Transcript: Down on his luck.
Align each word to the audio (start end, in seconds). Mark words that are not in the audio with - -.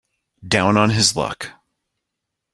Down 0.47 0.77
on 0.77 0.89
his 0.89 1.15
luck. 1.15 1.51